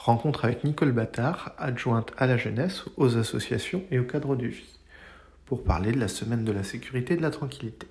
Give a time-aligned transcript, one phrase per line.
[0.00, 4.78] Rencontre avec Nicole Battard, adjointe à la jeunesse, aux associations et au cadre de vie,
[5.44, 7.86] pour parler de la semaine de la sécurité et de la tranquillité.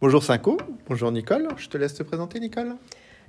[0.00, 0.56] Bonjour Cinco,
[0.88, 2.74] bonjour Nicole, je te laisse te présenter Nicole.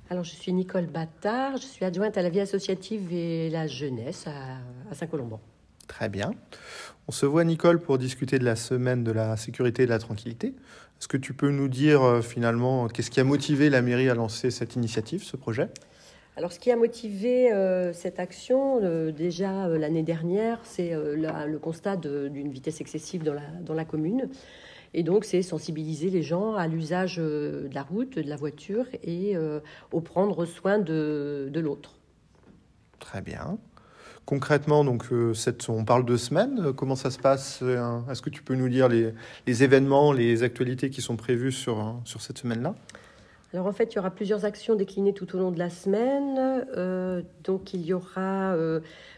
[0.09, 4.25] Alors, je suis Nicole Battard, je suis adjointe à la vie associative et la jeunesse
[4.25, 5.39] à, Saint-Colomban.
[5.87, 6.33] Très bien.
[7.07, 9.99] On se voit, Nicole, pour discuter de la semaine de la sécurité et de la
[9.99, 10.53] tranquillité.
[10.99, 14.15] Est-ce que tu peux nous dire euh, finalement qu'est-ce qui a motivé la mairie à
[14.15, 15.67] lancer cette initiative, ce projet?
[16.37, 21.97] Alors, ce qui a motivé euh, cette action, euh, déjà l'année dernière, c'est le constat
[21.97, 24.29] d'une vitesse excessive dans la, dans la commune.
[24.93, 29.35] Et donc, c'est sensibiliser les gens à l'usage de la route, de la voiture et
[29.91, 31.95] au prendre soin de, de l'autre.
[32.99, 33.57] Très bien.
[34.25, 35.33] Concrètement, donc, euh,
[35.67, 36.67] on parle de semaines.
[36.67, 40.43] Euh, comment ça se passe euh, Est-ce que tu peux nous dire les, événements, les
[40.43, 42.73] actualités qui sont prévues sur, sur cette semaine-là?
[43.53, 46.65] Alors en fait, il y aura plusieurs actions déclinées tout au long de la semaine.
[47.43, 48.55] donc il y aura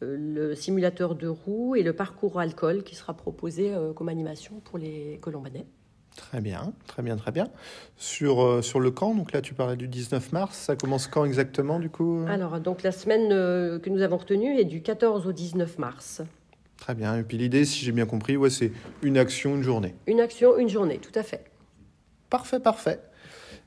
[0.00, 5.18] le simulateur de roues et le parcours alcool qui sera proposé comme animation pour les
[5.20, 5.66] Colombanais.
[6.16, 7.48] Très bien, très bien, très bien.
[7.96, 11.24] Sur, euh, sur le camp, donc là tu parlais du 19 mars, ça commence quand
[11.24, 12.26] exactement du coup euh?
[12.26, 16.22] Alors, donc la semaine euh, que nous avons retenue est du 14 au 19 mars.
[16.76, 19.94] Très bien, et puis l'idée, si j'ai bien compris, ouais, c'est une action, une journée.
[20.06, 21.44] Une action, une journée, tout à fait.
[22.28, 23.00] Parfait, parfait.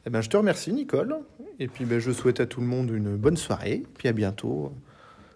[0.05, 1.17] Eh ben, je te remercie Nicole,
[1.59, 4.71] et puis ben, je souhaite à tout le monde une bonne soirée, puis à bientôt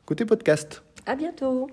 [0.06, 0.84] côté podcast.
[1.06, 1.70] À bientôt.